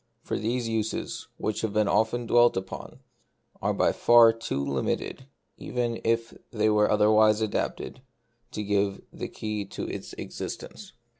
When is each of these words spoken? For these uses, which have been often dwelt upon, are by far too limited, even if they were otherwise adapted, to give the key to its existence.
For 0.23 0.35
these 0.35 0.67
uses, 0.67 1.27
which 1.37 1.61
have 1.61 1.73
been 1.73 1.87
often 1.87 2.25
dwelt 2.25 2.57
upon, 2.57 3.01
are 3.61 3.71
by 3.71 3.91
far 3.91 4.33
too 4.33 4.65
limited, 4.65 5.27
even 5.59 6.01
if 6.03 6.33
they 6.49 6.71
were 6.71 6.89
otherwise 6.89 7.39
adapted, 7.39 8.01
to 8.53 8.63
give 8.63 9.03
the 9.13 9.27
key 9.27 9.63
to 9.65 9.87
its 9.87 10.13
existence. 10.13 10.93